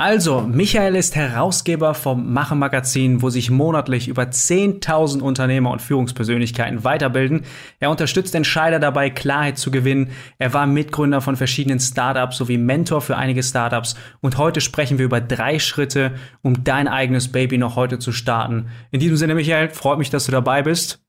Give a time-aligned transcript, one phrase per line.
[0.00, 6.84] Also, Michael ist Herausgeber vom Mache Magazin, wo sich monatlich über 10.000 Unternehmer und Führungspersönlichkeiten
[6.84, 7.42] weiterbilden.
[7.80, 10.10] Er unterstützt Entscheider dabei, Klarheit zu gewinnen.
[10.38, 13.94] Er war Mitgründer von verschiedenen Startups sowie Mentor für einige Startups.
[14.22, 18.70] Und heute sprechen wir über drei Schritte, um dein eigenes Baby noch heute zu starten.
[18.92, 21.04] In diesem Sinne, Michael, freut mich, dass du dabei bist.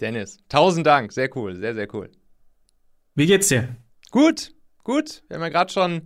[0.00, 1.12] Dennis, tausend Dank.
[1.12, 2.10] Sehr cool, sehr, sehr cool.
[3.14, 3.76] Wie geht's dir?
[4.10, 5.22] Gut, gut.
[5.28, 6.02] Wir haben ja gerade schon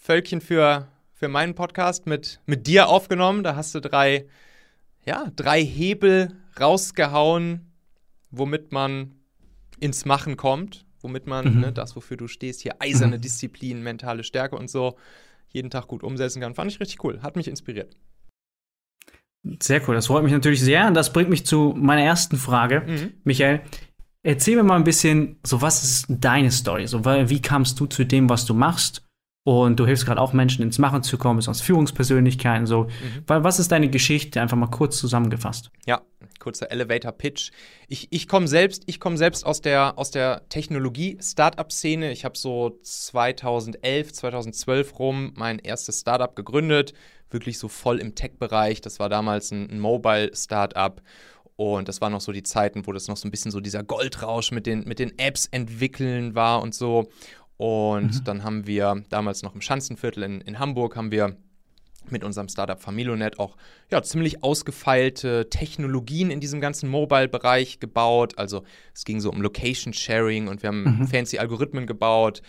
[0.00, 0.88] Völkchen für
[1.22, 3.44] für meinen Podcast mit, mit dir aufgenommen.
[3.44, 4.26] Da hast du drei,
[5.06, 7.70] ja, drei Hebel rausgehauen,
[8.32, 9.12] womit man
[9.78, 11.60] ins Machen kommt, womit man mhm.
[11.60, 13.20] ne, das, wofür du stehst, hier eiserne mhm.
[13.20, 14.96] Disziplin, mentale Stärke und so,
[15.46, 16.56] jeden Tag gut umsetzen kann.
[16.56, 17.96] Fand ich richtig cool, hat mich inspiriert.
[19.62, 20.88] Sehr cool, das freut mich natürlich sehr.
[20.88, 22.80] Und das bringt mich zu meiner ersten Frage.
[22.80, 23.12] Mhm.
[23.22, 23.60] Michael,
[24.24, 26.88] erzähl mir mal ein bisschen, so was ist deine Story?
[26.88, 29.06] So, wie kamst du zu dem, was du machst?
[29.44, 32.84] Und du hilfst gerade auch Menschen ins Machen zu kommen, bist aus Führungspersönlichkeiten so.
[32.84, 33.24] Mhm.
[33.26, 34.40] Was ist deine Geschichte?
[34.40, 35.70] Einfach mal kurz zusammengefasst.
[35.84, 36.02] Ja,
[36.38, 37.50] kurzer Elevator-Pitch.
[37.88, 42.12] Ich, ich komme selbst, komm selbst aus der, aus der Technologie-Startup-Szene.
[42.12, 46.92] Ich habe so 2011, 2012 rum mein erstes Startup gegründet.
[47.30, 48.80] Wirklich so voll im Tech-Bereich.
[48.80, 51.02] Das war damals ein, ein Mobile-Startup.
[51.56, 53.82] Und das waren noch so die Zeiten, wo das noch so ein bisschen so dieser
[53.82, 57.08] Goldrausch mit den, mit den Apps entwickeln war und so.
[57.56, 58.24] Und mhm.
[58.24, 61.36] dann haben wir damals noch im Schanzenviertel in, in Hamburg haben wir
[62.10, 63.56] mit unserem Startup Familonet auch
[63.90, 68.38] ja, ziemlich ausgefeilte Technologien in diesem ganzen Mobile-Bereich gebaut.
[68.38, 68.64] Also
[68.94, 71.06] es ging so um Location Sharing und wir haben mhm.
[71.06, 72.42] fancy Algorithmen gebaut.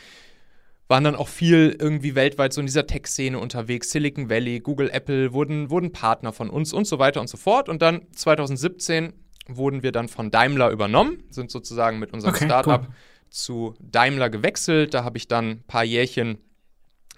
[0.87, 3.91] Waren dann auch viel irgendwie weltweit so in dieser Tech-Szene unterwegs.
[3.91, 7.69] Silicon Valley, Google, Apple wurden, wurden Partner von uns und so weiter und so fort.
[7.69, 9.13] Und dann 2017
[9.47, 12.93] wurden wir dann von Daimler übernommen, sind sozusagen mit unserem okay, Startup cool
[13.33, 14.93] zu Daimler gewechselt.
[14.93, 16.37] Da habe ich dann ein paar Jährchen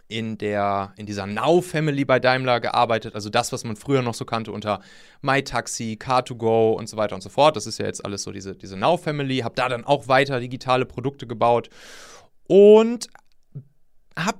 [0.07, 3.15] in, der, in dieser Now-Family bei Daimler gearbeitet.
[3.15, 4.81] Also das, was man früher noch so kannte unter
[5.21, 7.55] MyTaxi, Car2Go und so weiter und so fort.
[7.55, 9.39] Das ist ja jetzt alles so diese, diese Now-Family.
[9.39, 11.69] Habe da dann auch weiter digitale Produkte gebaut
[12.47, 13.07] und
[14.17, 14.39] habe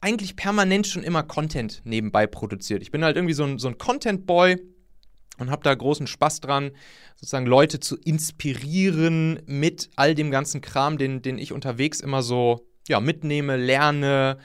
[0.00, 2.82] eigentlich permanent schon immer Content nebenbei produziert.
[2.82, 4.73] Ich bin halt irgendwie so ein, so ein Content-Boy
[5.38, 6.70] und habe da großen Spaß dran,
[7.16, 12.66] sozusagen Leute zu inspirieren mit all dem ganzen Kram, den, den ich unterwegs immer so
[12.88, 14.38] ja, mitnehme, lerne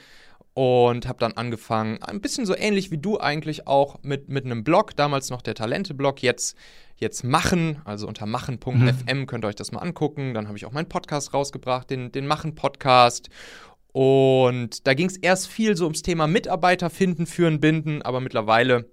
[0.54, 4.64] und habe dann angefangen, ein bisschen so ähnlich wie du eigentlich auch mit, mit einem
[4.64, 6.58] Blog, damals noch der Talente-Blog, jetzt,
[6.98, 9.26] jetzt machen, also unter machen.fm mhm.
[9.26, 10.34] könnt ihr euch das mal angucken.
[10.34, 13.30] Dann habe ich auch meinen Podcast rausgebracht, den, den Machen-Podcast.
[13.92, 18.90] Und da ging es erst viel so ums Thema Mitarbeiter finden, führen, binden, aber mittlerweile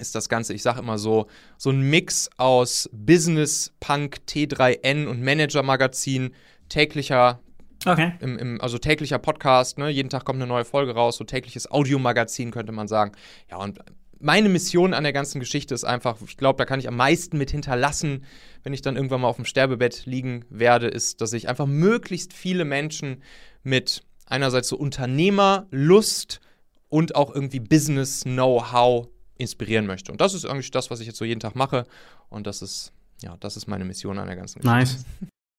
[0.00, 1.26] ist das Ganze, ich sage immer so,
[1.58, 6.34] so ein Mix aus Business, Punk, T3N und Manager-Magazin,
[6.68, 7.40] täglicher,
[7.86, 8.12] okay.
[8.20, 9.88] im, im, also täglicher Podcast, ne?
[9.88, 13.12] jeden Tag kommt eine neue Folge raus, so tägliches Audiomagazin könnte man sagen.
[13.50, 13.78] Ja, und
[14.20, 17.38] meine Mission an der ganzen Geschichte ist einfach, ich glaube, da kann ich am meisten
[17.38, 18.24] mit hinterlassen,
[18.62, 22.32] wenn ich dann irgendwann mal auf dem Sterbebett liegen werde, ist, dass ich einfach möglichst
[22.32, 23.22] viele Menschen
[23.62, 26.40] mit einerseits so Unternehmerlust
[26.88, 29.08] und auch irgendwie Business-Know-how
[29.40, 30.12] inspirieren möchte.
[30.12, 31.86] Und das ist eigentlich das, was ich jetzt so jeden Tag mache.
[32.28, 32.92] Und das ist,
[33.22, 34.78] ja, das ist meine Mission an der ganzen Geschichte.
[34.78, 35.04] Nice.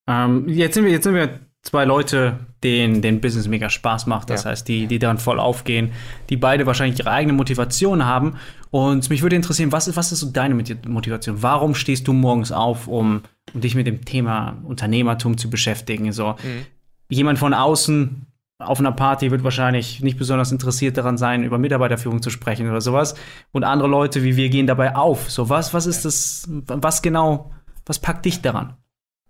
[0.10, 4.30] ähm, jetzt, sind wir, jetzt sind wir zwei Leute, denen den Business mega Spaß macht.
[4.30, 4.52] Das ja.
[4.52, 5.92] heißt, die, die daran voll aufgehen,
[6.30, 8.38] die beide wahrscheinlich ihre eigene Motivation haben.
[8.70, 11.42] Und mich würde interessieren, was ist, was ist so deine Motivation?
[11.42, 13.22] Warum stehst du morgens auf, um,
[13.54, 16.12] um dich mit dem Thema Unternehmertum zu beschäftigen?
[16.12, 16.66] So, mhm.
[17.10, 18.28] jemand von außen
[18.62, 22.82] auf einer Party wird wahrscheinlich nicht besonders interessiert daran sein, über Mitarbeiterführung zu sprechen oder
[22.82, 23.16] sowas.
[23.52, 25.32] Und andere Leute wie wir gehen dabei auf.
[25.32, 27.52] So was, was ist das, was genau,
[27.86, 28.78] was packt dich daran?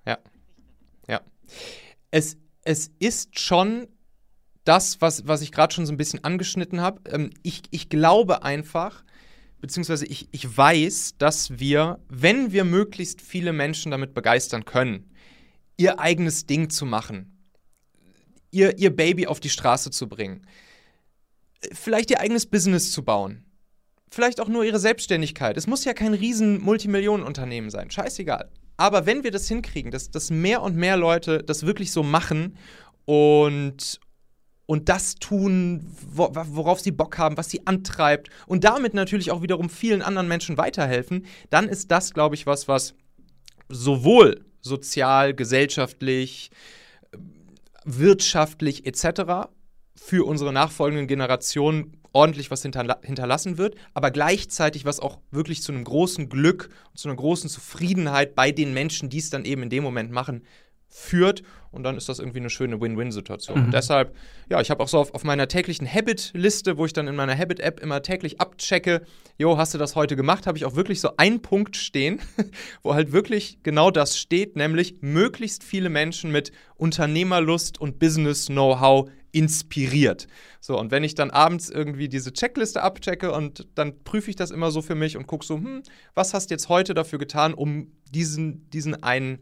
[0.06, 0.18] Ja.
[1.08, 1.22] Ja.
[2.12, 3.88] Es, es ist schon
[4.64, 7.02] das, was, was ich gerade schon so ein bisschen angeschnitten habe.
[7.10, 9.04] Ähm, ich, ich glaube einfach,
[9.60, 15.12] beziehungsweise ich, ich weiß, dass wir, wenn wir möglichst viele Menschen damit begeistern können,
[15.78, 17.41] ihr eigenes Ding zu machen,
[18.52, 20.46] ihr, ihr Baby auf die Straße zu bringen.
[21.74, 23.46] Vielleicht ihr eigenes Business zu bauen.
[24.10, 25.58] Vielleicht auch nur ihre Selbstständigkeit.
[25.58, 27.90] Es muss ja kein riesen Multimillionenunternehmen sein.
[27.90, 28.50] Scheißegal.
[28.78, 32.58] Aber wenn wir das hinkriegen, dass, dass mehr und mehr Leute das wirklich so machen
[33.06, 34.00] und,
[34.66, 39.70] und das tun, worauf sie Bock haben, was sie antreibt und damit natürlich auch wiederum
[39.70, 42.96] vielen anderen Menschen weiterhelfen, dann ist das, glaube ich, was, was
[43.70, 46.52] sowohl sozial, gesellschaftlich,
[47.86, 49.50] wirtschaftlich etc.
[49.96, 55.72] für unsere nachfolgenden Generationen ordentlich was hinterla hinterlassen wird, aber gleichzeitig was auch wirklich zu
[55.72, 59.64] einem großen Glück und zu einer großen Zufriedenheit bei den Menschen, die es dann eben
[59.64, 60.44] in dem Moment machen,
[60.92, 61.42] führt
[61.72, 63.68] und dann ist das irgendwie eine schöne Win-Win-Situation.
[63.68, 63.72] Mhm.
[63.72, 64.14] deshalb,
[64.50, 67.36] ja, ich habe auch so auf, auf meiner täglichen Habit-Liste, wo ich dann in meiner
[67.36, 69.02] Habit-App immer täglich abchecke,
[69.38, 72.20] jo, hast du das heute gemacht, habe ich auch wirklich so einen Punkt stehen,
[72.84, 80.28] wo halt wirklich genau das steht, nämlich möglichst viele Menschen mit Unternehmerlust und Business-Know-how inspiriert.
[80.60, 84.52] So, und wenn ich dann abends irgendwie diese Checkliste abchecke und dann prüfe ich das
[84.52, 85.84] immer so für mich und gucke so, hm,
[86.16, 89.40] was hast du jetzt heute dafür getan, um diesen, diesen einen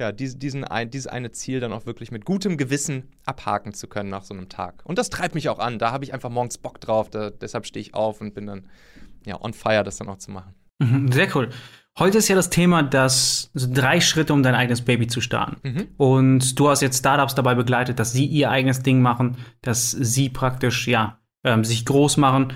[0.00, 4.08] ja, diesen, ein, dieses eine Ziel dann auch wirklich mit gutem Gewissen abhaken zu können
[4.08, 4.82] nach so einem Tag.
[4.84, 5.78] Und das treibt mich auch an.
[5.78, 7.10] Da habe ich einfach morgens Bock drauf.
[7.10, 8.66] Da, deshalb stehe ich auf und bin dann
[9.26, 10.54] ja, on fire, das dann auch zu machen.
[10.78, 11.50] Mhm, sehr cool.
[11.98, 15.56] Heute ist ja das Thema, dass also drei Schritte, um dein eigenes Baby zu starten.
[15.62, 15.88] Mhm.
[15.98, 20.30] Und du hast jetzt Startups dabei begleitet, dass sie ihr eigenes Ding machen, dass sie
[20.30, 22.54] praktisch, ja, ähm, sich groß machen.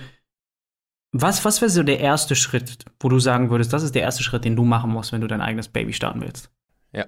[1.13, 4.23] Was, was wäre so der erste Schritt, wo du sagen würdest, das ist der erste
[4.23, 6.51] Schritt, den du machen musst, wenn du dein eigenes Baby starten willst?
[6.93, 7.07] Ja,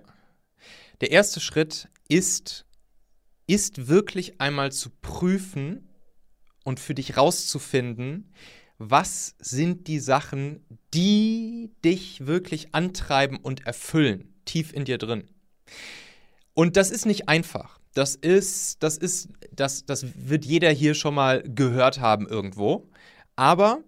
[1.00, 2.66] der erste Schritt ist,
[3.46, 5.88] ist wirklich einmal zu prüfen
[6.64, 8.32] und für dich rauszufinden,
[8.78, 15.30] was sind die Sachen, die dich wirklich antreiben und erfüllen, tief in dir drin.
[16.54, 17.78] Und das ist nicht einfach.
[17.94, 22.90] Das ist, das ist, das, das wird jeder hier schon mal gehört haben irgendwo.
[23.36, 23.82] Aber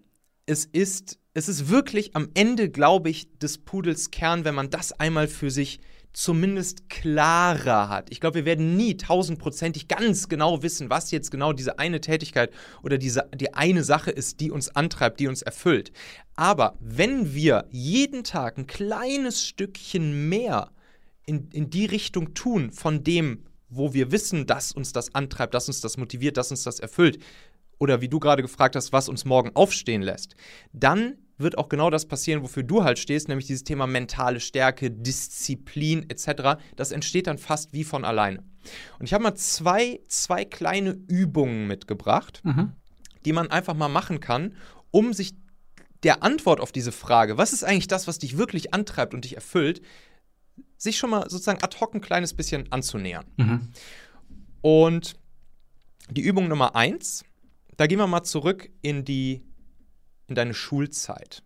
[0.45, 4.93] es ist, es ist wirklich am Ende, glaube ich, des Pudels Kern, wenn man das
[4.93, 5.79] einmal für sich
[6.13, 8.09] zumindest klarer hat.
[8.11, 12.51] Ich glaube, wir werden nie tausendprozentig ganz genau wissen, was jetzt genau diese eine Tätigkeit
[12.83, 15.91] oder diese, die eine Sache ist, die uns antreibt, die uns erfüllt.
[16.35, 20.71] Aber wenn wir jeden Tag ein kleines Stückchen mehr
[21.25, 25.67] in, in die Richtung tun von dem, wo wir wissen, dass uns das antreibt, dass
[25.67, 27.19] uns das motiviert, dass uns das erfüllt,
[27.77, 30.35] oder wie du gerade gefragt hast, was uns morgen aufstehen lässt,
[30.73, 34.91] dann wird auch genau das passieren, wofür du halt stehst, nämlich dieses Thema mentale Stärke,
[34.91, 36.61] Disziplin etc.
[36.75, 38.43] Das entsteht dann fast wie von alleine.
[38.99, 42.73] Und ich habe mal zwei, zwei kleine Übungen mitgebracht, mhm.
[43.25, 44.55] die man einfach mal machen kann,
[44.91, 45.33] um sich
[46.03, 49.35] der Antwort auf diese Frage, was ist eigentlich das, was dich wirklich antreibt und dich
[49.35, 49.81] erfüllt,
[50.77, 53.25] sich schon mal sozusagen ad hoc ein kleines bisschen anzunähern.
[53.37, 53.69] Mhm.
[54.61, 55.15] Und
[56.09, 57.23] die Übung Nummer eins,
[57.77, 59.43] da gehen wir mal zurück in die
[60.29, 61.43] in deine Schulzeit.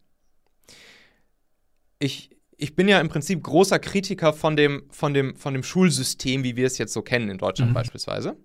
[1.99, 6.43] Ich, ich bin ja im Prinzip großer Kritiker von dem, von, dem, von dem Schulsystem,
[6.43, 7.75] wie wir es jetzt so kennen in Deutschland mhm.
[7.75, 8.37] beispielsweise.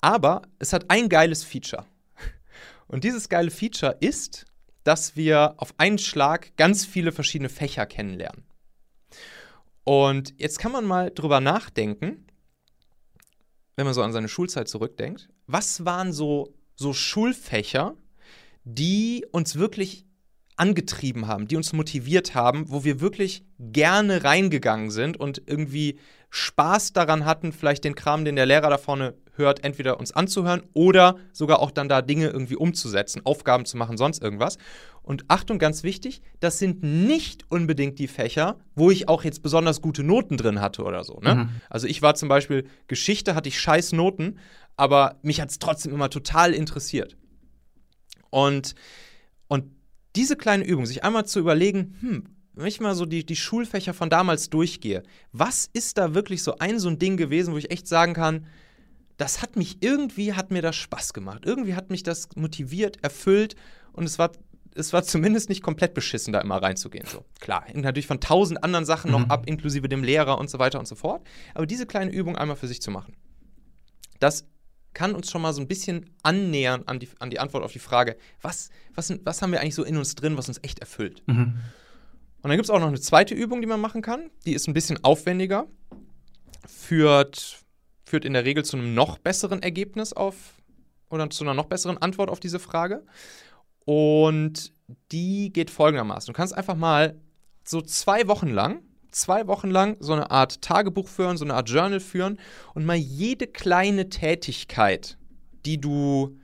[0.00, 1.86] Aber es hat ein geiles Feature.
[2.86, 4.44] Und dieses geile Feature ist,
[4.84, 8.44] dass wir auf einen Schlag ganz viele verschiedene Fächer kennenlernen.
[9.82, 12.26] Und jetzt kann man mal drüber nachdenken,
[13.76, 17.96] wenn man so an seine Schulzeit zurückdenkt, was waren so, so Schulfächer,
[18.64, 20.06] die uns wirklich
[20.56, 25.98] angetrieben haben, die uns motiviert haben, wo wir wirklich gerne reingegangen sind und irgendwie
[26.30, 30.62] Spaß daran hatten, vielleicht den Kram, den der Lehrer da vorne hört, entweder uns anzuhören
[30.72, 34.58] oder sogar auch dann da Dinge irgendwie umzusetzen, Aufgaben zu machen, sonst irgendwas.
[35.02, 39.80] Und Achtung, ganz wichtig, das sind nicht unbedingt die Fächer, wo ich auch jetzt besonders
[39.80, 41.20] gute Noten drin hatte oder so.
[41.20, 41.34] Ne?
[41.34, 41.48] Mhm.
[41.68, 44.38] Also ich war zum Beispiel Geschichte, hatte ich scheiß Noten,
[44.76, 47.16] aber mich hat es trotzdem immer total interessiert.
[48.34, 48.74] Und,
[49.46, 49.70] und
[50.16, 53.94] diese kleine Übung, sich einmal zu überlegen, hm, wenn ich mal so die, die Schulfächer
[53.94, 57.70] von damals durchgehe, was ist da wirklich so ein so ein Ding gewesen, wo ich
[57.70, 58.46] echt sagen kann,
[59.18, 61.42] das hat mich irgendwie, hat mir das Spaß gemacht.
[61.46, 63.54] Irgendwie hat mich das motiviert, erfüllt
[63.92, 64.32] und es war,
[64.74, 67.06] es war zumindest nicht komplett beschissen, da immer reinzugehen.
[67.06, 69.20] So, klar, hängt natürlich von tausend anderen Sachen mhm.
[69.20, 71.24] noch ab, inklusive dem Lehrer und so weiter und so fort.
[71.54, 73.14] Aber diese kleine Übung einmal für sich zu machen,
[74.18, 74.44] das
[74.94, 77.78] kann uns schon mal so ein bisschen annähern an die, an die Antwort auf die
[77.78, 81.22] Frage, was, was, was haben wir eigentlich so in uns drin, was uns echt erfüllt.
[81.26, 81.58] Mhm.
[82.42, 84.30] Und dann gibt es auch noch eine zweite Übung, die man machen kann.
[84.46, 85.66] Die ist ein bisschen aufwendiger,
[86.66, 87.64] führt,
[88.04, 90.54] führt in der Regel zu einem noch besseren Ergebnis auf
[91.10, 93.04] oder zu einer noch besseren Antwort auf diese Frage.
[93.86, 94.72] Und
[95.10, 96.32] die geht folgendermaßen.
[96.32, 97.20] Du kannst einfach mal
[97.64, 98.82] so zwei Wochen lang
[99.14, 102.38] zwei Wochen lang so eine Art Tagebuch führen, so eine Art Journal führen
[102.74, 105.18] und mal jede kleine Tätigkeit,
[105.64, 106.38] die du,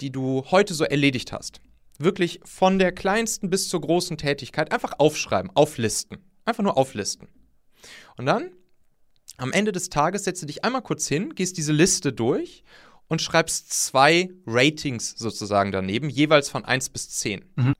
[0.00, 1.60] die du heute so erledigt hast,
[1.98, 6.18] wirklich von der kleinsten bis zur großen Tätigkeit einfach aufschreiben, auflisten.
[6.44, 7.28] Einfach nur auflisten.
[8.16, 8.52] Und dann
[9.36, 12.64] am Ende des Tages setze dich einmal kurz hin, gehst diese Liste durch
[13.08, 17.44] und schreibst zwei Ratings sozusagen daneben, jeweils von 1 bis 10.
[17.56, 17.74] Mhm.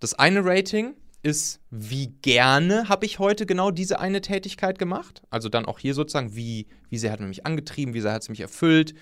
[0.00, 0.94] Das eine Rating
[1.26, 5.22] ist, wie gerne habe ich heute genau diese eine Tätigkeit gemacht.
[5.30, 8.22] Also dann auch hier sozusagen, wie, wie sehr hat man mich angetrieben, wie sehr hat
[8.22, 8.94] es mich erfüllt.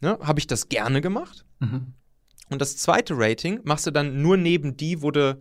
[0.00, 0.18] Ne?
[0.20, 1.44] Habe ich das gerne gemacht?
[1.60, 1.94] Mhm.
[2.48, 5.38] Und das zweite Rating machst du dann nur neben die, wo du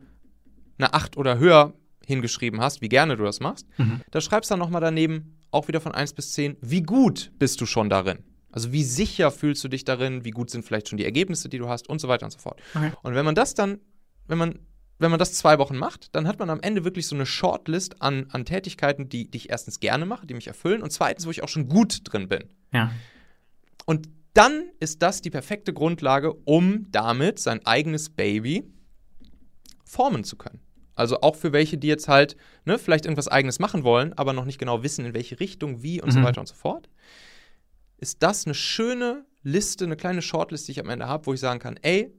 [0.77, 1.73] eine 8 oder höher
[2.05, 3.67] hingeschrieben hast, wie gerne du das machst.
[3.77, 4.01] Mhm.
[4.11, 7.61] Da schreibst du dann nochmal daneben auch wieder von 1 bis 10, wie gut bist
[7.61, 8.19] du schon darin?
[8.51, 11.57] Also wie sicher fühlst du dich darin, wie gut sind vielleicht schon die Ergebnisse, die
[11.57, 12.61] du hast und so weiter und so fort.
[12.73, 12.91] Okay.
[13.03, 13.79] Und wenn man das dann,
[14.27, 14.59] wenn man,
[14.97, 18.01] wenn man das zwei Wochen macht, dann hat man am Ende wirklich so eine Shortlist
[18.01, 21.31] an, an Tätigkeiten, die, die ich erstens gerne mache, die mich erfüllen und zweitens, wo
[21.31, 22.45] ich auch schon gut drin bin.
[22.73, 22.91] Ja.
[23.85, 28.63] Und dann ist das die perfekte Grundlage, um damit sein eigenes Baby
[29.83, 30.59] formen zu können.
[30.95, 34.45] Also auch für welche, die jetzt halt ne, vielleicht irgendwas eigenes machen wollen, aber noch
[34.45, 36.13] nicht genau wissen, in welche Richtung, wie und mhm.
[36.13, 36.89] so weiter und so fort
[37.97, 41.39] ist das eine schöne Liste, eine kleine Shortlist, die ich am Ende habe, wo ich
[41.39, 42.13] sagen kann, ey,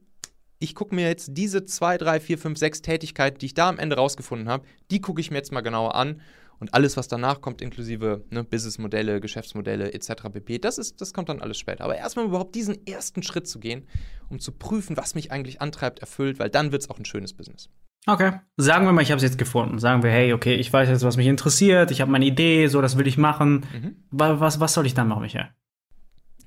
[0.59, 3.79] ich gucke mir jetzt diese zwei, drei, vier, fünf, sechs Tätigkeiten, die ich da am
[3.79, 6.21] Ende rausgefunden habe, die gucke ich mir jetzt mal genauer an.
[6.59, 10.31] Und alles, was danach kommt, inklusive ne, Businessmodelle, Geschäftsmodelle etc.
[10.33, 11.85] pp., das, ist, das kommt dann alles später.
[11.85, 13.87] Aber erstmal überhaupt diesen ersten Schritt zu gehen,
[14.31, 17.35] um zu prüfen, was mich eigentlich antreibt, erfüllt, weil dann wird es auch ein schönes
[17.35, 17.69] Business.
[18.07, 18.41] Okay.
[18.57, 19.79] Sagen wir mal, ich habe es jetzt gefunden.
[19.79, 22.81] Sagen wir, hey, okay, ich weiß jetzt, was mich interessiert, ich habe meine Idee, so,
[22.81, 23.67] das will ich machen.
[23.75, 23.97] Mhm.
[24.11, 25.51] Was, was soll ich dann machen, Michael?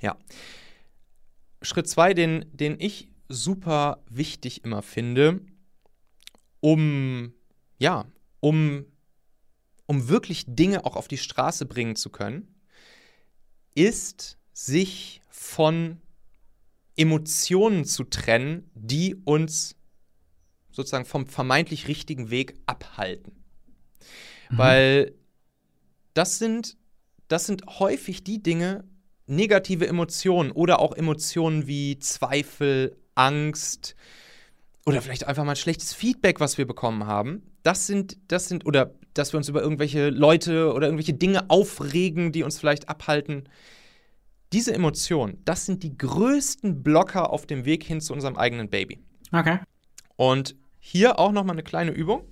[0.02, 0.18] Ja.
[1.62, 5.40] Schritt zwei, den, den ich super wichtig immer finde,
[6.60, 7.34] um,
[7.78, 8.06] ja,
[8.40, 8.86] um,
[9.86, 12.54] um wirklich Dinge auch auf die Straße bringen zu können,
[13.76, 16.02] ist, sich von
[16.98, 19.76] Emotionen zu trennen, die uns
[20.72, 23.46] sozusagen vom vermeintlich richtigen Weg abhalten.
[24.50, 24.58] Mhm.
[24.58, 25.16] Weil
[26.14, 26.78] das sind,
[27.30, 28.84] das sind häufig die Dinge,
[29.28, 33.96] negative Emotionen oder auch Emotionen wie Zweifel, Angst
[34.86, 38.96] oder vielleicht einfach mal schlechtes Feedback, was wir bekommen haben, das sind, das sind, oder
[39.14, 43.50] dass wir uns über irgendwelche Leute oder irgendwelche Dinge aufregen, die uns vielleicht abhalten.
[44.54, 49.00] Diese Emotionen, das sind die größten Blocker auf dem Weg hin zu unserem eigenen Baby.
[49.32, 49.60] Okay.
[50.16, 52.24] Und hier auch nochmal eine kleine Übung.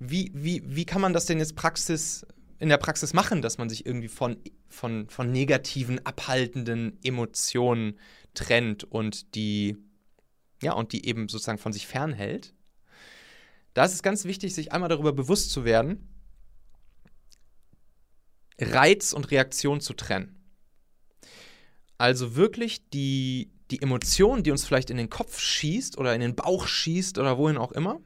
[0.00, 2.26] Wie, wie, wie kann man das denn jetzt Praxis,
[2.58, 4.36] in der Praxis machen, dass man sich irgendwie von,
[4.68, 7.98] von, von negativen, abhaltenden Emotionen
[8.34, 9.76] trennt und die,
[10.62, 12.54] ja, und die eben sozusagen von sich fernhält.
[13.74, 16.08] Da ist es ganz wichtig, sich einmal darüber bewusst zu werden,
[18.60, 20.34] Reiz und Reaktion zu trennen.
[21.96, 26.34] Also wirklich die, die Emotion, die uns vielleicht in den Kopf schießt oder in den
[26.34, 28.00] Bauch schießt oder wohin auch immer,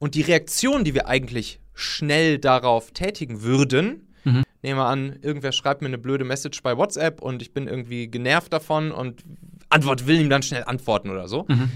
[0.00, 4.08] und die Reaktion, die wir eigentlich schnell darauf tätigen würden.
[4.24, 4.42] Mhm.
[4.62, 8.08] Nehmen wir an, irgendwer schreibt mir eine blöde Message bei WhatsApp und ich bin irgendwie
[8.08, 9.22] genervt davon und
[9.68, 11.44] Antwort will ihm dann schnell antworten oder so.
[11.48, 11.70] Mhm.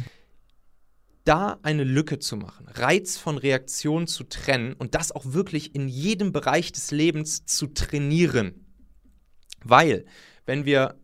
[1.24, 5.88] Da eine Lücke zu machen, Reiz von Reaktion zu trennen und das auch wirklich in
[5.88, 8.66] jedem Bereich des Lebens zu trainieren.
[9.62, 10.04] Weil,
[10.44, 10.98] wenn wir,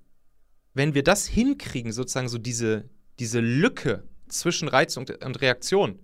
[0.75, 6.01] wenn wir das hinkriegen, sozusagen so diese, diese Lücke zwischen Reiz und, und Reaktion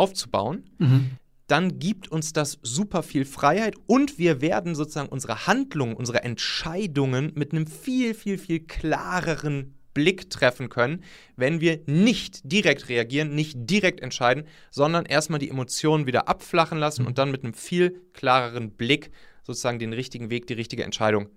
[0.00, 1.10] aufzubauen, mhm
[1.50, 7.32] dann gibt uns das super viel Freiheit und wir werden sozusagen unsere Handlungen, unsere Entscheidungen
[7.34, 11.02] mit einem viel, viel, viel klareren Blick treffen können,
[11.34, 17.04] wenn wir nicht direkt reagieren, nicht direkt entscheiden, sondern erstmal die Emotionen wieder abflachen lassen
[17.04, 19.10] und dann mit einem viel klareren Blick
[19.42, 21.30] sozusagen den richtigen Weg, die richtige Entscheidung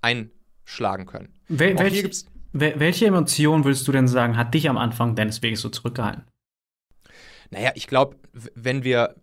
[0.00, 1.28] einschlagen können.
[1.48, 2.10] Wel welche,
[2.54, 6.24] welche Emotion würdest du denn sagen, hat dich am Anfang deines Weges so zurückgehalten?
[7.50, 8.16] Naja, ich glaube,
[8.54, 9.14] wenn wir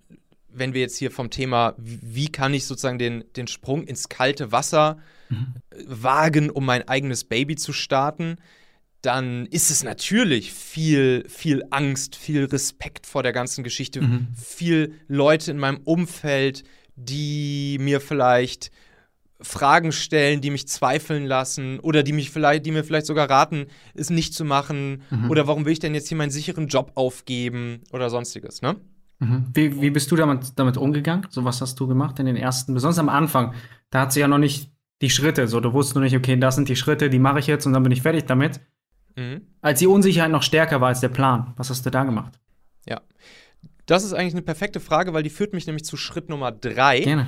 [0.57, 4.51] wenn wir jetzt hier vom Thema, wie kann ich sozusagen den, den Sprung ins kalte
[4.53, 4.97] Wasser
[5.29, 5.55] mhm.
[5.85, 8.37] wagen, um mein eigenes Baby zu starten,
[9.01, 14.29] dann ist es natürlich viel, viel Angst, viel Respekt vor der ganzen Geschichte, mhm.
[14.35, 16.63] viel Leute in meinem Umfeld,
[16.95, 18.71] die mir vielleicht
[19.45, 23.67] Fragen stellen, die mich zweifeln lassen oder die mich vielleicht, die mir vielleicht sogar raten,
[23.93, 25.29] es nicht zu machen mhm.
[25.29, 28.75] oder warum will ich denn jetzt hier meinen sicheren Job aufgeben oder sonstiges, ne?
[29.19, 29.45] Mhm.
[29.53, 31.27] Wie, wie bist du damit, damit umgegangen?
[31.29, 33.53] So was hast du gemacht in den ersten, besonders am Anfang?
[33.89, 34.71] Da hat sie ja noch nicht
[35.01, 37.47] die Schritte, so du wusstest nur nicht, okay, das sind die Schritte, die mache ich
[37.47, 38.59] jetzt und dann bin ich fertig damit.
[39.15, 39.41] Mhm.
[39.61, 42.39] Als die Unsicherheit noch stärker war als der Plan, was hast du da gemacht?
[42.87, 43.01] Ja,
[43.85, 47.01] das ist eigentlich eine perfekte Frage, weil die führt mich nämlich zu Schritt Nummer drei.
[47.01, 47.27] Gerne.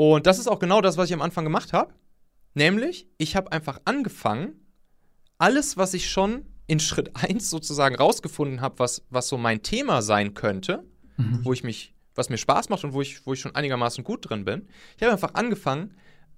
[0.00, 1.92] Und das ist auch genau das, was ich am Anfang gemacht habe.
[2.54, 4.54] Nämlich, ich habe einfach angefangen,
[5.36, 10.00] alles, was ich schon in Schritt 1 sozusagen rausgefunden habe, was, was so mein Thema
[10.00, 10.84] sein könnte,
[11.18, 11.40] mhm.
[11.44, 14.30] wo ich mich, was mir Spaß macht und wo ich, wo ich schon einigermaßen gut
[14.30, 14.68] drin bin.
[14.96, 15.94] Ich habe einfach angefangen,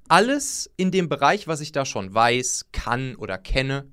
[0.09, 3.93] alles in dem Bereich, was ich da schon weiß, kann oder kenne,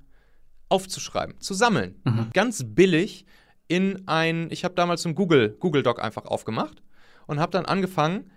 [0.68, 2.00] aufzuschreiben, zu sammeln.
[2.02, 2.30] Mhm.
[2.32, 3.24] Ganz billig
[3.68, 6.82] in ein, ich habe damals einen Google, Google Doc einfach aufgemacht
[7.28, 8.32] und habe dann angefangen,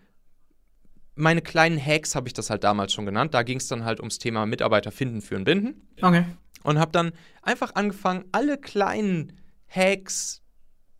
[1.16, 3.34] meine kleinen Hacks habe ich das halt damals schon genannt.
[3.34, 5.88] Da ging es dann halt ums Thema Mitarbeiter finden, führen, binden.
[6.02, 6.26] Okay.
[6.64, 9.34] Und habe dann einfach angefangen, alle kleinen
[9.68, 10.42] Hacks,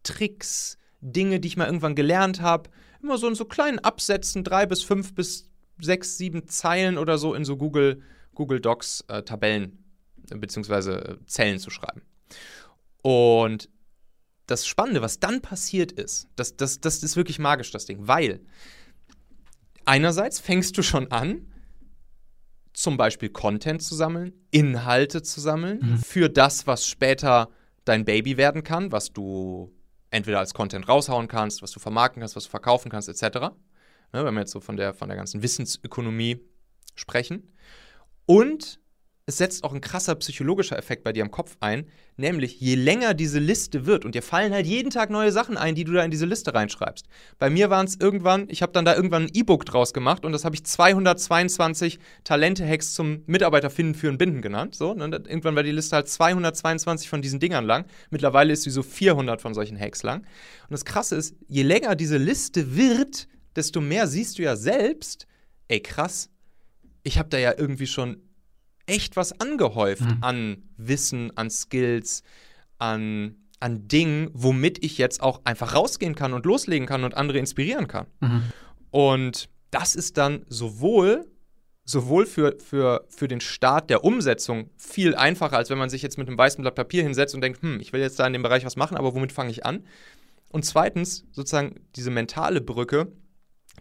[0.04, 2.70] Tricks, Dinge, die ich mal irgendwann gelernt habe,
[3.02, 7.34] immer so in so kleinen Absätzen, drei bis fünf bis sechs, sieben Zeilen oder so
[7.34, 8.02] in so Google,
[8.36, 9.84] Google Docs äh, Tabellen
[10.30, 11.18] äh, bzw.
[11.26, 12.02] Zellen zu schreiben.
[13.02, 13.70] Und
[14.48, 18.42] das Spannende, was dann passiert ist, das, das, das ist wirklich magisch, das Ding, weil
[19.86, 21.48] einerseits fängst du schon an,
[22.74, 25.98] zum Beispiel Content zu sammeln, Inhalte zu sammeln mhm.
[25.98, 27.50] für das, was später
[27.86, 29.72] dein Baby werden kann, was du
[30.10, 33.40] entweder als Content raushauen kannst, was du vermarkten kannst, was du verkaufen kannst, etc.
[34.12, 36.40] Ne, wenn wir jetzt so von der, von der ganzen Wissensökonomie
[36.96, 37.54] sprechen.
[38.26, 38.80] Und
[39.26, 41.86] es setzt auch ein krasser psychologischer Effekt bei dir im Kopf ein,
[42.18, 45.76] nämlich je länger diese Liste wird und dir fallen halt jeden Tag neue Sachen ein,
[45.76, 47.08] die du da in diese Liste reinschreibst.
[47.40, 50.34] Bei mir waren es irgendwann, ich habe dann da irgendwann ein E-Book draus gemacht und
[50.34, 54.76] das habe ich 222 Talente-Hacks zum Mitarbeiter finden, führen, binden genannt.
[54.76, 55.06] So, ne?
[55.06, 57.86] Irgendwann war die Liste halt 222 von diesen Dingern lang.
[58.10, 60.20] Mittlerweile ist sie so 400 von solchen Hacks lang.
[60.20, 65.28] Und das Krasse ist, je länger diese Liste wird, desto mehr siehst du ja selbst,
[65.70, 66.30] ey krass,
[67.04, 68.18] ich habe da ja irgendwie schon
[68.86, 70.18] echt was angehäuft mhm.
[70.22, 72.24] an Wissen, an Skills,
[72.78, 77.40] an, an Dingen, womit ich jetzt auch einfach rausgehen kann und loslegen kann und andere
[77.40, 78.08] inspirieren kann.
[78.20, 78.44] Mhm.
[78.92, 81.26] Und das ist dann sowohl
[81.86, 86.18] sowohl für, für, für den Start der Umsetzung viel einfacher, als wenn man sich jetzt
[86.18, 88.44] mit einem weißen Blatt Papier hinsetzt und denkt, hm, ich will jetzt da in dem
[88.44, 89.84] Bereich was machen, aber womit fange ich an?
[90.48, 93.12] Und zweitens, sozusagen diese mentale Brücke,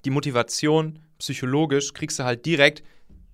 [0.05, 2.83] die Motivation psychologisch kriegst du halt direkt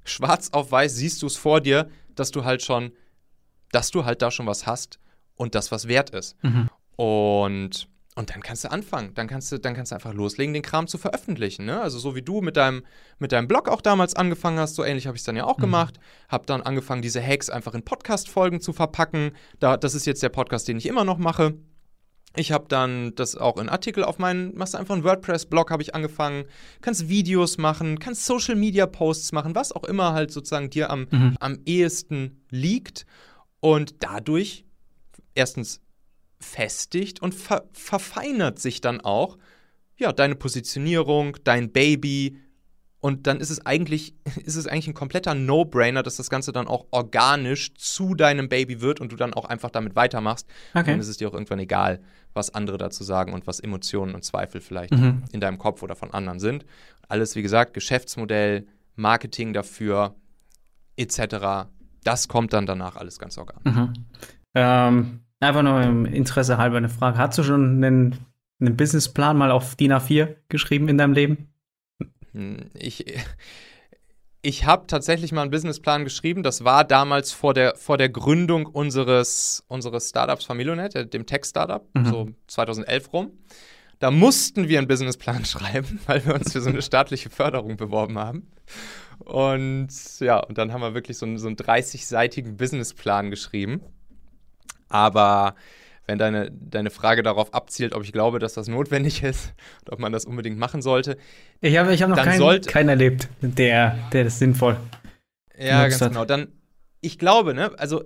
[0.09, 2.92] schwarz auf weiß siehst du es vor dir, dass du halt schon,
[3.73, 4.99] dass du halt da schon was hast
[5.37, 6.37] und das was wert ist.
[6.42, 6.68] Mhm.
[6.97, 9.14] Und und dann kannst du anfangen.
[9.14, 11.64] Dann kannst du, dann kannst du einfach loslegen, den Kram zu veröffentlichen.
[11.64, 11.81] Ne?
[11.81, 12.83] Also so wie du mit deinem,
[13.21, 15.59] mit deinem Blog auch damals angefangen hast, so ähnlich habe ich es dann ja auch
[15.59, 15.62] mhm.
[15.62, 16.01] gemacht.
[16.29, 19.31] Habe dann angefangen, diese Hacks einfach in Podcast-Folgen zu verpacken.
[19.61, 21.55] Da, das ist jetzt der Podcast, den ich immer noch mache.
[22.37, 25.83] Ich habe dann das auch in Artikel auf meinen, machst du einfach einen WordPress-Blog, habe
[25.83, 26.45] ich angefangen.
[26.81, 31.37] Kannst Videos machen, kannst Social-Media-Posts machen, was auch immer halt sozusagen dir am, mhm.
[31.41, 33.07] am ehesten liegt.
[33.61, 34.64] Und dadurch
[35.35, 35.81] erstens
[36.38, 39.38] festigt und ver verfeinert sich dann auch
[39.97, 42.38] ja, deine Positionierung, dein Baby,
[43.01, 46.67] und dann ist es eigentlich, ist es eigentlich ein kompletter No-Brainer, dass das Ganze dann
[46.67, 50.49] auch organisch zu deinem Baby wird und du dann auch einfach damit weitermachst.
[50.75, 50.93] Okay.
[50.93, 52.01] Dann ist es dir auch irgendwann egal,
[52.35, 55.25] was andere dazu sagen und was Emotionen und Zweifel vielleicht mhm.
[55.33, 56.65] in deinem Kopf oder von anderen sind.
[57.09, 60.15] Alles, wie gesagt, Geschäftsmodell, Marketing dafür,
[60.97, 61.69] etc.
[62.03, 63.75] Das kommt dann danach alles ganz organisch.
[63.75, 63.93] Mhm.
[64.55, 67.19] Ähm, einfach nur im Interesse halber eine Frage.
[67.19, 68.17] Hast du schon einen,
[68.61, 71.49] einen Businessplan mal auf DIN A4 geschrieben in deinem Leben?
[72.33, 73.07] Hm, ich,
[74.43, 76.43] ich habe tatsächlich mal einen Businessplan geschrieben.
[76.43, 82.05] Das war damals vor der, vor der Gründung unseres, unseres Startups Familionet, dem Tech-Startup, mhm.
[82.07, 83.33] so 2011 rum.
[83.99, 88.19] Da mussten wir einen Businessplan schreiben, weil wir uns für so eine staatliche Förderung beworben
[88.19, 88.49] haben.
[89.19, 89.88] Und
[90.21, 93.81] ja, und dann haben wir wirklich so einen, so einen 30-seitigen Businessplan geschrieben.
[94.88, 95.55] Aber
[96.09, 99.53] wenn deine, deine Frage darauf abzielt, ob ich glaube, dass das notwendig ist
[99.85, 101.18] und ob man das unbedingt machen sollte.
[101.61, 104.77] Ich habe ich hab noch keinen, keinen erlebt, der, der das sinnvoll
[105.57, 106.11] Ja, ganz hat.
[106.12, 106.25] genau.
[106.25, 106.49] Dann,
[107.03, 108.03] ich glaube, ne, also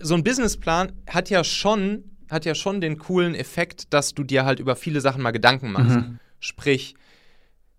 [0.00, 4.44] so ein Businessplan hat ja schon, hat ja schon den coolen Effekt, dass du dir
[4.44, 5.96] halt über viele Sachen mal Gedanken machst.
[5.96, 6.18] Mhm.
[6.38, 6.94] Sprich,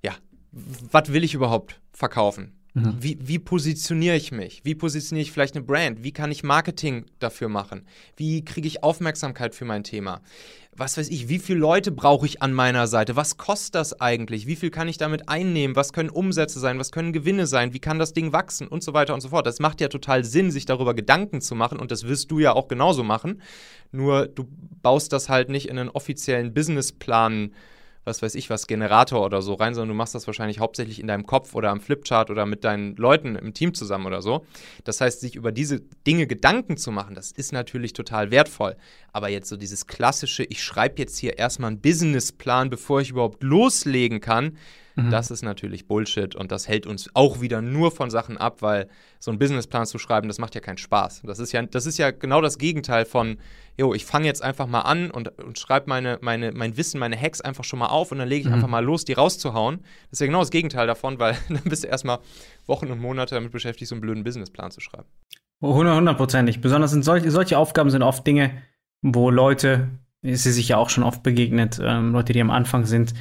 [0.03, 0.13] ja,
[0.51, 2.59] was will ich überhaupt verkaufen?
[2.75, 2.97] Mhm.
[2.99, 4.65] Wie, wie positioniere ich mich?
[4.65, 6.03] Wie positioniere ich vielleicht eine Brand?
[6.03, 7.85] Wie kann ich Marketing dafür machen?
[8.17, 10.21] Wie kriege ich Aufmerksamkeit für mein Thema?
[10.75, 13.15] Was weiß ich, wie viele Leute brauche ich an meiner Seite?
[13.15, 14.45] Was kostet das eigentlich?
[14.45, 15.77] Wie viel kann ich damit einnehmen?
[15.77, 16.77] Was können Umsätze sein?
[16.77, 17.73] Was können Gewinne sein?
[17.73, 18.67] Wie kann das Ding wachsen?
[18.67, 19.47] Und so weiter und so fort.
[19.47, 22.51] Das macht ja total Sinn, sich darüber Gedanken zu machen und das wirst du ja
[22.51, 23.41] auch genauso machen.
[23.93, 24.49] Nur du
[24.81, 27.53] baust das halt nicht in einen offiziellen Businessplan
[28.05, 31.07] was weiß ich was, Generator oder so rein, sondern du machst das wahrscheinlich hauptsächlich in
[31.07, 34.45] deinem Kopf oder am Flipchart oder mit deinen Leuten im Team zusammen oder so.
[34.83, 38.77] Das heißt, sich über diese Dinge Gedanken zu machen, das ist natürlich total wertvoll.
[39.11, 43.43] Aber jetzt so dieses klassische, ich schreibe jetzt hier erstmal einen Businessplan, bevor ich überhaupt
[43.43, 44.57] loslegen kann,
[44.95, 45.12] Mhm.
[45.12, 48.88] Das ist natürlich Bullshit und das hält uns auch wieder nur von Sachen ab, weil
[49.19, 51.23] so einen Businessplan zu schreiben, das macht ja keinen Spaß.
[51.25, 53.38] Das ist ja, das ist ja genau das Gegenteil von,
[53.77, 57.19] jo, ich fange jetzt einfach mal an und, und schreibe meine, meine, mein Wissen, meine
[57.19, 58.53] Hacks einfach schon mal auf und dann lege ich mhm.
[58.53, 59.79] einfach mal los, die rauszuhauen.
[60.10, 62.19] Das ist ja genau das Gegenteil davon, weil dann bist du erstmal
[62.65, 65.08] Wochen und Monate damit beschäftigt, so einen blöden Businessplan zu schreiben.
[65.62, 66.62] Hundertprozentig.
[66.62, 68.51] Besonders sind solche, solche Aufgaben sind oft Dinge,
[69.01, 69.89] wo Leute,
[70.21, 73.13] ist sie sich ja auch schon oft begegnet, ähm, Leute, die am Anfang sind,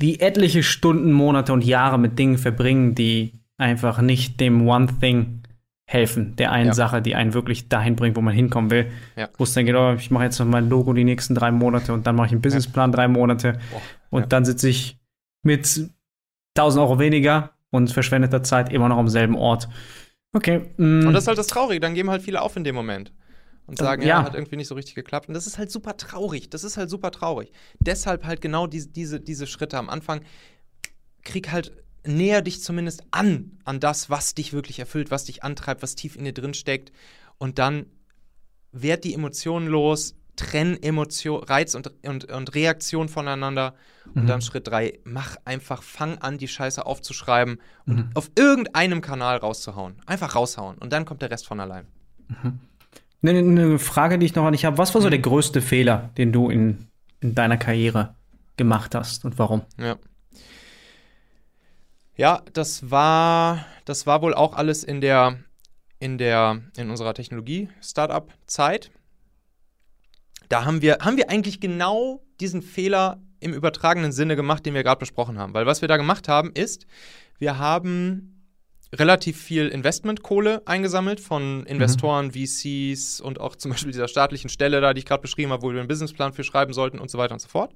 [0.00, 5.42] die etliche Stunden, Monate und Jahre mit Dingen verbringen, die einfach nicht dem One Thing
[5.86, 6.74] helfen, der einen ja.
[6.74, 8.90] Sache, die einen wirklich dahin bringt, wo man hinkommen will.
[9.16, 9.28] Ja.
[9.36, 11.92] Wo es dann geht, oh, ich mache jetzt noch mein Logo die nächsten drei Monate
[11.92, 12.96] und dann mache ich einen Businessplan ja.
[12.96, 13.82] drei Monate Boah.
[14.10, 14.98] und dann sitze ich
[15.42, 15.90] mit
[16.56, 19.68] 1000 Euro weniger und verschwendeter Zeit immer noch am selben Ort.
[20.32, 20.62] Okay.
[20.78, 21.06] Mm.
[21.06, 23.12] Und das ist halt das Traurige, dann geben halt viele auf in dem Moment
[23.66, 24.08] und sagen, ja.
[24.08, 25.28] ja, hat irgendwie nicht so richtig geklappt.
[25.28, 26.50] Und das ist halt super traurig.
[26.50, 27.52] Das ist halt super traurig.
[27.78, 30.22] Deshalb halt genau diese, diese, diese Schritte am Anfang.
[31.22, 31.72] Krieg halt
[32.06, 36.16] näher dich zumindest an, an das, was dich wirklich erfüllt, was dich antreibt, was tief
[36.16, 36.92] in dir drin steckt.
[37.38, 37.86] Und dann
[38.72, 43.74] werd die Emotionen los, trenn Emotion, Reiz und, und, und Reaktion voneinander.
[44.14, 44.26] Und mhm.
[44.26, 48.10] dann Schritt drei, mach einfach, fang an, die Scheiße aufzuschreiben und mhm.
[48.14, 49.96] auf irgendeinem Kanal rauszuhauen.
[50.04, 50.76] Einfach raushauen.
[50.78, 51.86] Und dann kommt der Rest von allein.
[52.28, 52.60] Mhm.
[53.26, 54.76] Eine, eine Frage, die ich noch nicht habe.
[54.76, 56.88] Was war so der größte Fehler, den du in,
[57.20, 58.14] in deiner Karriere
[58.56, 59.62] gemacht hast und warum?
[59.78, 59.96] Ja.
[62.16, 65.38] Ja, das war, das war wohl auch alles in der,
[65.98, 68.92] in der, in unserer Technologie-Startup-Zeit.
[70.48, 74.84] Da haben wir, haben wir eigentlich genau diesen Fehler im übertragenen Sinne gemacht, den wir
[74.84, 75.54] gerade besprochen haben.
[75.54, 76.86] Weil was wir da gemacht haben, ist,
[77.38, 78.33] wir haben
[78.98, 82.46] relativ viel Investmentkohle eingesammelt von Investoren, mhm.
[82.46, 85.72] VCs und auch zum Beispiel dieser staatlichen Stelle da, die ich gerade beschrieben habe, wo
[85.72, 87.72] wir einen Businessplan für schreiben sollten und so weiter und so fort.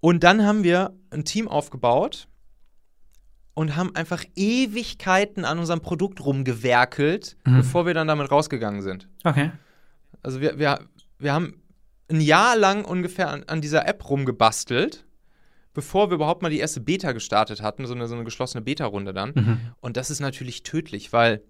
[0.00, 2.28] Und dann haben wir ein Team aufgebaut
[3.54, 7.56] und haben einfach Ewigkeiten an unserem Produkt rumgewerkelt, mhm.
[7.56, 9.08] bevor wir dann damit rausgegangen sind.
[9.24, 9.50] Okay.
[10.22, 10.80] Also wir, wir,
[11.18, 11.60] wir haben
[12.08, 15.04] ein Jahr lang ungefähr an, an dieser App rumgebastelt
[15.78, 19.14] bevor wir überhaupt mal die erste Beta gestartet hatten, so eine, so eine geschlossene Beta-Runde
[19.14, 19.32] dann.
[19.32, 19.60] Mhm.
[19.80, 21.40] Und das ist natürlich tödlich, weil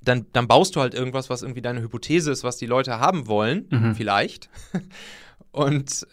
[0.00, 3.26] dann, dann baust du halt irgendwas, was irgendwie deine Hypothese ist, was die Leute haben
[3.26, 3.94] wollen, mhm.
[3.94, 4.48] vielleicht.
[5.50, 6.06] Und,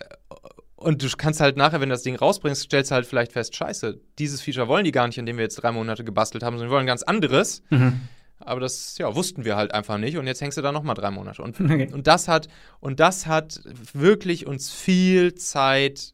[0.76, 3.56] und du kannst halt nachher, wenn du das Ding rausbringst, stellst du halt vielleicht fest,
[3.56, 6.68] scheiße, dieses Feature wollen die gar nicht, indem wir jetzt drei Monate gebastelt haben, sondern
[6.68, 7.64] die wollen ganz anderes.
[7.70, 8.02] Mhm.
[8.40, 11.12] Aber das ja, wussten wir halt einfach nicht und jetzt hängst du da nochmal drei
[11.12, 11.42] Monate.
[11.42, 11.88] Und, okay.
[11.94, 12.50] und, das hat,
[12.82, 13.62] und das hat
[13.94, 16.14] wirklich uns viel Zeit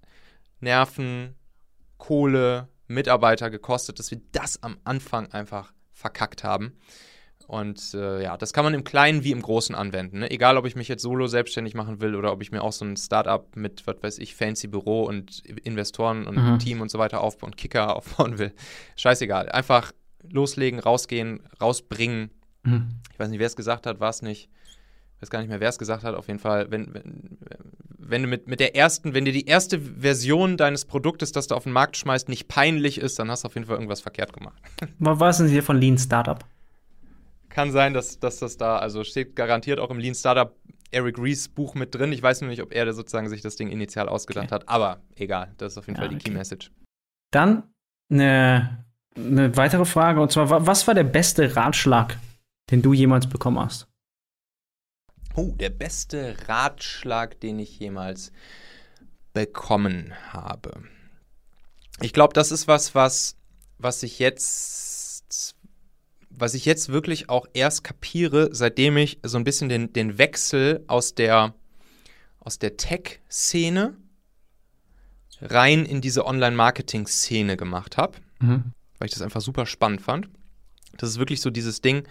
[0.66, 1.36] Nerven,
[1.98, 6.74] Kohle, Mitarbeiter gekostet, dass wir das am Anfang einfach verkackt haben.
[7.48, 10.20] Und äh, ja, das kann man im Kleinen wie im Großen anwenden.
[10.20, 10.32] Ne?
[10.32, 12.84] Egal, ob ich mich jetzt solo selbstständig machen will oder ob ich mir auch so
[12.84, 16.60] ein Startup mit, was weiß ich, fancy Büro und Investoren und mhm.
[16.60, 18.52] Team und so weiter aufbauen und Kicker aufbauen will.
[18.96, 19.50] Scheißegal.
[19.50, 19.92] Einfach
[20.28, 22.32] loslegen, rausgehen, rausbringen.
[22.64, 22.88] Mhm.
[23.14, 24.50] Ich weiß nicht, wer es gesagt hat, war es nicht
[25.16, 27.38] ich weiß gar nicht mehr, wer es gesagt hat, auf jeden Fall, wenn, wenn,
[28.08, 31.56] wenn du mit, mit der ersten, wenn dir die erste Version deines Produktes, das du
[31.56, 34.34] auf den Markt schmeißt, nicht peinlich ist, dann hast du auf jeden Fall irgendwas verkehrt
[34.34, 34.62] gemacht.
[35.00, 36.44] Was ist denn hier von Lean Startup?
[37.50, 40.56] Kann sein, dass, dass das da, also steht garantiert auch im Lean Startup
[40.92, 42.12] Eric Rees Buch mit drin.
[42.12, 44.56] Ich weiß nur nicht, ob er sozusagen sich das Ding initial ausgedacht okay.
[44.56, 46.30] hat, aber egal, das ist auf jeden ja, Fall die okay.
[46.30, 46.72] Key Message.
[47.32, 47.64] Dann
[48.10, 52.18] eine, eine weitere Frage und zwar, was war der beste Ratschlag,
[52.72, 53.88] den du jemals bekommen hast?
[55.36, 58.32] Oh, der beste Ratschlag, den ich jemals
[59.34, 60.84] bekommen habe.
[62.02, 63.36] Ich glaube, das ist was, was,
[63.78, 65.56] was ich jetzt,
[66.30, 70.84] was ich jetzt wirklich auch erst kapiere, seitdem ich so ein bisschen den, den Wechsel
[70.88, 71.54] aus der,
[72.40, 73.98] aus der Tech-Szene
[75.42, 78.72] rein in diese Online-Marketing-Szene gemacht habe, mhm.
[79.00, 80.30] weil ich das einfach super spannend fand.
[80.98, 82.08] Das ist wirklich so dieses Ding,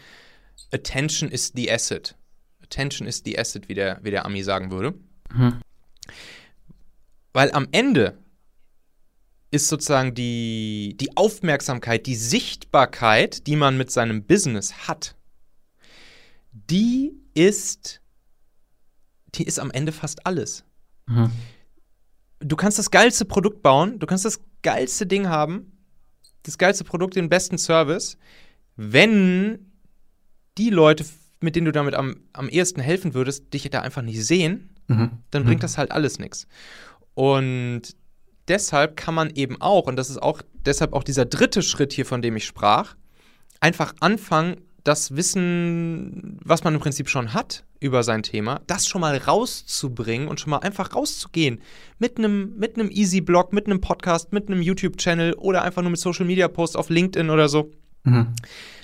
[0.72, 2.16] Attention is the asset.
[2.64, 4.94] Attention is the asset, wie der, wie der Ami sagen würde.
[5.33, 5.61] Mhm.
[7.33, 8.18] Weil am Ende
[9.50, 15.14] ist sozusagen die, die Aufmerksamkeit, die Sichtbarkeit, die man mit seinem Business hat,
[16.53, 18.00] die ist,
[19.35, 20.64] die ist am Ende fast alles.
[21.07, 21.31] Mhm.
[22.40, 25.72] Du kannst das geilste Produkt bauen, du kannst das geilste Ding haben,
[26.42, 28.16] das geilste Produkt, den besten Service,
[28.77, 29.72] wenn
[30.59, 31.05] die Leute,
[31.44, 35.11] mit denen du damit am, am ehesten helfen würdest, dich da einfach nicht sehen, mhm.
[35.30, 35.62] dann bringt mhm.
[35.62, 36.46] das halt alles nichts.
[37.14, 37.83] Und
[38.48, 42.07] deshalb kann man eben auch, und das ist auch deshalb auch dieser dritte Schritt hier,
[42.07, 42.96] von dem ich sprach,
[43.61, 49.00] einfach anfangen, das Wissen, was man im Prinzip schon hat über sein Thema, das schon
[49.00, 51.61] mal rauszubringen und schon mal einfach rauszugehen.
[51.98, 56.76] Mit einem mit Easy-Blog, mit einem Podcast, mit einem YouTube-Channel oder einfach nur mit Social-Media-Posts
[56.76, 57.72] auf LinkedIn oder so.
[58.04, 58.34] Mhm.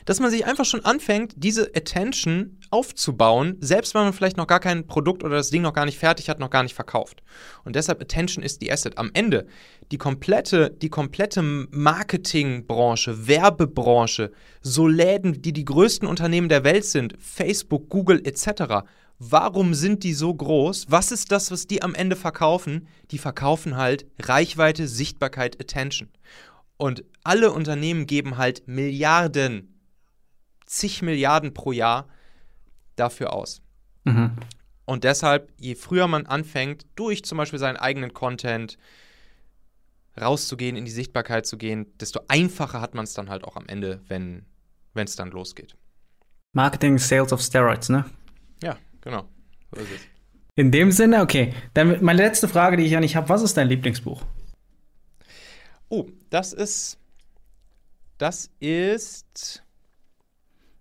[0.06, 4.60] Dass man sich einfach schon anfängt, diese Attention aufzubauen, selbst wenn man vielleicht noch gar
[4.60, 7.22] kein Produkt oder das Ding noch gar nicht fertig hat, noch gar nicht verkauft.
[7.64, 8.96] Und deshalb Attention ist die Asset.
[8.96, 9.46] Am Ende
[9.92, 17.14] die komplette, die komplette Marketingbranche, Werbebranche, so Läden, die die größten Unternehmen der Welt sind,
[17.20, 18.86] Facebook, Google etc.
[19.18, 20.86] Warum sind die so groß?
[20.88, 22.88] Was ist das, was die am Ende verkaufen?
[23.10, 26.08] Die verkaufen halt Reichweite, Sichtbarkeit, Attention.
[26.80, 29.78] Und alle Unternehmen geben halt Milliarden,
[30.64, 32.08] zig Milliarden pro Jahr
[32.96, 33.60] dafür aus.
[34.04, 34.30] Mhm.
[34.86, 38.78] Und deshalb, je früher man anfängt, durch zum Beispiel seinen eigenen Content
[40.18, 43.66] rauszugehen, in die Sichtbarkeit zu gehen, desto einfacher hat man es dann halt auch am
[43.66, 44.46] Ende, wenn
[44.94, 45.76] es dann losgeht.
[46.54, 48.06] Marketing Sales of Steroids, ne?
[48.62, 49.28] Ja, genau.
[49.74, 50.00] So ist es.
[50.54, 51.52] In dem Sinne, okay.
[51.74, 54.24] Dann meine letzte Frage, die ich ja nicht habe: Was ist dein Lieblingsbuch?
[55.90, 56.98] Oh, das ist.
[58.16, 59.62] Das ist.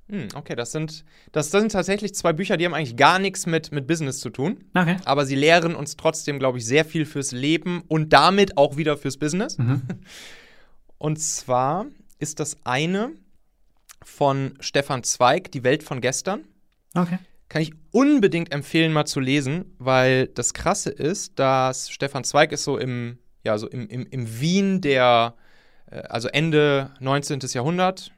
[0.08, 3.72] Hm, okay, das sind, das sind tatsächlich zwei Bücher, die haben eigentlich gar nichts mit,
[3.72, 4.64] mit Business zu tun.
[4.74, 4.98] Okay.
[5.06, 8.98] Aber sie lehren uns trotzdem, glaube ich, sehr viel fürs Leben und damit auch wieder
[8.98, 9.58] fürs Business.
[9.58, 9.82] Mhm.
[10.98, 11.86] Und zwar
[12.18, 13.12] ist das eine
[14.04, 16.44] von Stefan Zweig, Die Welt von gestern.
[16.94, 17.20] Okay.
[17.48, 22.66] Kann ich unbedingt empfehlen, mal zu lesen, weil das Krasse ist, dass Stefan Zweig ist
[22.66, 25.36] so im ja, so im, im, im Wien der,
[25.90, 27.40] äh, also Ende 19.
[27.54, 28.12] Jahrhundert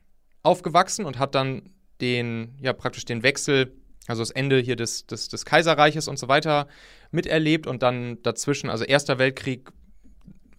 [0.43, 3.73] aufgewachsen und hat dann den, ja, praktisch den Wechsel,
[4.07, 6.67] also das Ende hier des, des, des Kaiserreiches und so weiter
[7.12, 9.69] miterlebt und dann dazwischen, also Erster Weltkrieg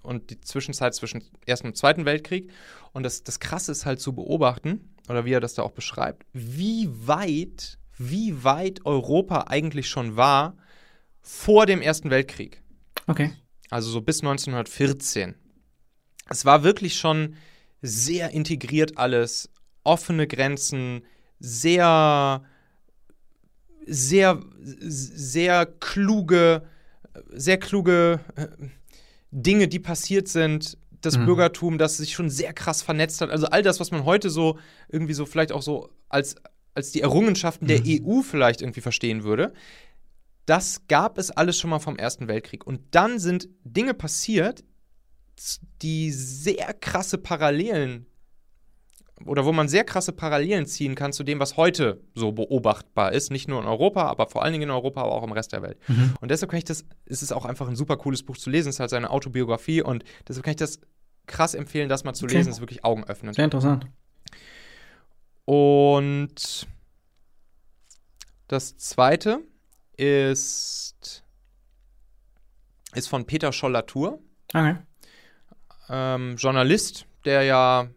[0.02, 2.50] und die Zwischenzeit zwischen Ersten und Zweiten Weltkrieg.
[2.92, 6.24] Und das, das Krasse ist halt zu beobachten, oder wie er das da auch beschreibt,
[6.32, 10.56] wie weit, wie weit Europa eigentlich schon war
[11.20, 12.62] vor dem Ersten Weltkrieg.
[13.08, 13.32] Okay
[13.72, 15.34] also so bis 1914.
[16.28, 17.36] Es war wirklich schon
[17.80, 19.50] sehr integriert alles,
[19.82, 21.02] offene Grenzen,
[21.40, 22.44] sehr,
[23.86, 26.62] sehr, sehr kluge,
[27.30, 28.46] sehr kluge äh,
[29.30, 30.76] Dinge, die passiert sind.
[31.00, 31.26] Das mhm.
[31.26, 33.30] Bürgertum, das sich schon sehr krass vernetzt hat.
[33.30, 34.58] Also all das, was man heute so
[34.88, 36.36] irgendwie so vielleicht auch so als,
[36.74, 37.68] als die Errungenschaften mhm.
[37.68, 39.52] der EU vielleicht irgendwie verstehen würde
[40.46, 42.66] das gab es alles schon mal vom Ersten Weltkrieg.
[42.66, 44.64] Und dann sind Dinge passiert,
[45.82, 48.06] die sehr krasse Parallelen
[49.26, 53.30] oder wo man sehr krasse Parallelen ziehen kann zu dem, was heute so beobachtbar ist,
[53.30, 55.62] nicht nur in Europa, aber vor allen Dingen in Europa, aber auch im Rest der
[55.62, 55.78] Welt.
[55.88, 56.14] Mhm.
[56.20, 58.68] Und deshalb kann ich das, es ist auch einfach ein super cooles Buch zu lesen,
[58.68, 60.80] es ist halt seine Autobiografie und deshalb kann ich das
[61.26, 62.36] krass empfehlen, das mal zu okay.
[62.36, 63.36] lesen, es ist wirklich augenöffnend.
[63.36, 63.86] Sehr interessant.
[65.44, 66.66] Und
[68.48, 69.40] das zweite
[69.96, 71.24] ist,
[72.94, 74.18] ist von Peter Scholl-Latour.
[74.52, 74.76] Okay.
[75.88, 77.88] Ähm, Journalist, der ja,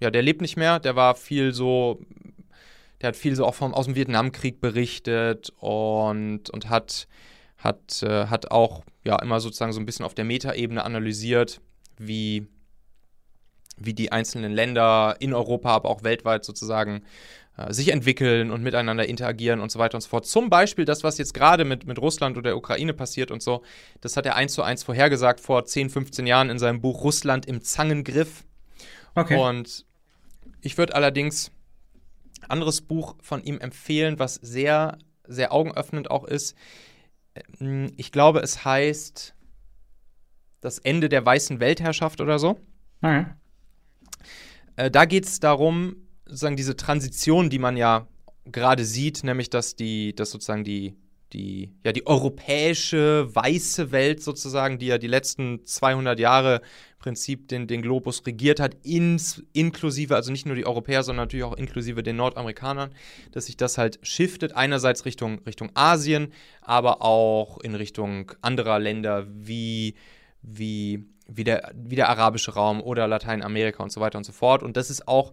[0.00, 2.00] ja, der lebt nicht mehr, der war viel so,
[3.00, 7.08] der hat viel so auch vom, aus dem Vietnamkrieg berichtet und, und hat,
[7.56, 11.60] hat, äh, hat auch ja immer sozusagen so ein bisschen auf der Metaebene analysiert,
[11.96, 12.46] wie,
[13.76, 17.04] wie die einzelnen Länder in Europa, aber auch weltweit sozusagen
[17.70, 20.26] sich entwickeln und miteinander interagieren und so weiter und so fort.
[20.26, 23.62] Zum Beispiel das, was jetzt gerade mit, mit Russland oder der Ukraine passiert und so,
[24.00, 27.46] das hat er eins zu eins vorhergesagt vor 10, 15 Jahren in seinem Buch Russland
[27.46, 28.44] im Zangengriff.
[29.14, 29.36] Okay.
[29.36, 29.86] Und
[30.60, 31.50] ich würde allerdings
[32.42, 36.54] ein anderes Buch von ihm empfehlen, was sehr, sehr augenöffnend auch ist.
[37.60, 39.34] Ähm, ich glaube, es heißt
[40.60, 42.58] Das Ende der weißen Weltherrschaft oder so.
[43.02, 43.26] Okay.
[44.76, 48.06] Äh, da geht es darum, sozusagen diese Transition, die man ja
[48.44, 50.96] gerade sieht, nämlich dass die, dass sozusagen die,
[51.32, 57.48] die, ja, die europäische weiße Welt sozusagen, die ja die letzten 200 Jahre im Prinzip
[57.48, 61.56] den, den Globus regiert hat, ins, inklusive, also nicht nur die Europäer, sondern natürlich auch
[61.56, 62.90] inklusive den Nordamerikanern,
[63.32, 69.26] dass sich das halt shiftet, einerseits Richtung, Richtung Asien, aber auch in Richtung anderer Länder
[69.28, 69.94] wie,
[70.42, 74.62] wie wie der, wie der arabische Raum oder Lateinamerika und so weiter und so fort.
[74.62, 75.32] Und das ist auch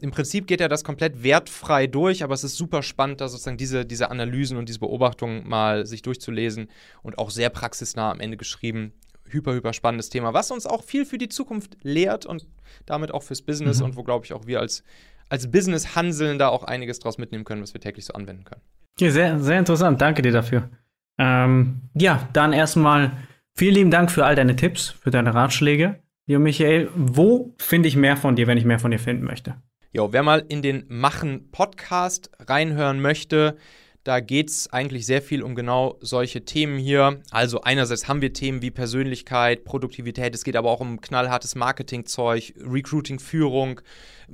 [0.00, 3.56] im Prinzip geht er das komplett wertfrei durch, aber es ist super spannend, da sozusagen
[3.56, 6.68] diese, diese Analysen und diese Beobachtungen mal sich durchzulesen
[7.02, 8.92] und auch sehr praxisnah am Ende geschrieben.
[9.24, 12.46] Hyper, hyper spannendes Thema, was uns auch viel für die Zukunft lehrt und
[12.86, 13.86] damit auch fürs Business mhm.
[13.86, 14.82] und wo, glaube ich, auch wir als,
[15.28, 18.62] als Business-Hanseln da auch einiges draus mitnehmen können, was wir täglich so anwenden können.
[18.98, 20.00] Ja, sehr, sehr interessant.
[20.00, 20.70] Danke dir dafür.
[21.18, 23.12] Ähm, ja, dann erstmal
[23.54, 26.00] vielen lieben Dank für all deine Tipps, für deine Ratschläge.
[26.26, 29.56] Jo, Michael, wo finde ich mehr von dir, wenn ich mehr von dir finden möchte?
[29.90, 33.56] Jo, wer mal in den Machen-Podcast reinhören möchte,
[34.04, 37.22] da geht es eigentlich sehr viel um genau solche Themen hier.
[37.30, 42.52] Also einerseits haben wir Themen wie Persönlichkeit, Produktivität, es geht aber auch um knallhartes Marketingzeug,
[42.58, 43.80] Recruiting, Führung.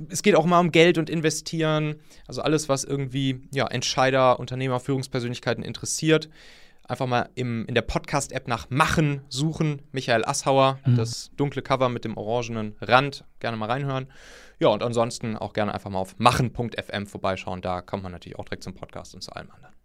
[0.09, 1.95] Es geht auch mal um Geld und Investieren.
[2.27, 6.29] Also alles, was irgendwie ja, Entscheider, Unternehmer, Führungspersönlichkeiten interessiert.
[6.87, 9.81] Einfach mal im, in der Podcast-App nach Machen suchen.
[9.91, 10.97] Michael Asshauer, mhm.
[10.97, 13.23] das dunkle Cover mit dem orangenen Rand.
[13.39, 14.07] Gerne mal reinhören.
[14.59, 17.61] Ja, und ansonsten auch gerne einfach mal auf machen.fm vorbeischauen.
[17.61, 19.75] Da kommt man natürlich auch direkt zum Podcast und zu allem anderen.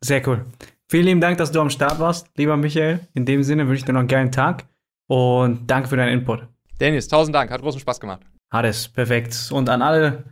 [0.00, 0.46] Sehr cool.
[0.90, 3.00] Vielen lieben Dank, dass du am Start warst, lieber Michael.
[3.14, 4.66] In dem Sinne wünsche ich dir noch einen geilen Tag
[5.06, 6.46] und danke für deinen Input.
[6.80, 8.22] Dennis, tausend Dank, hat großen Spaß gemacht.
[8.50, 9.50] Hat es, perfekt.
[9.52, 10.24] Und an alle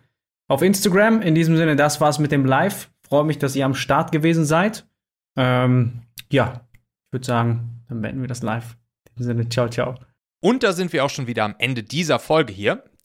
[0.49, 2.91] auf Instagram, in diesem Sinne, das war's mit dem Live.
[3.03, 4.87] Freue mich, dass ihr am Start gewesen seid.
[5.37, 8.77] Ähm, ja, ich würde sagen, dann beenden wir das Live.
[9.11, 9.97] In diesem Sinne, ciao, ciao.
[10.41, 12.85] Und da sind wir auch schon wieder am Ende dieser Folge hier.